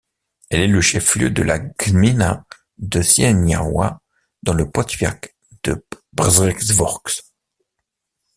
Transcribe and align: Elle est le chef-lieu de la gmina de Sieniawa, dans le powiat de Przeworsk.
Elle 0.49 0.61
est 0.61 0.67
le 0.67 0.81
chef-lieu 0.81 1.29
de 1.29 1.43
la 1.43 1.59
gmina 1.59 2.47
de 2.79 3.03
Sieniawa, 3.03 4.01
dans 4.41 4.55
le 4.55 4.67
powiat 4.67 5.19
de 5.61 5.85
Przeworsk. 6.17 7.21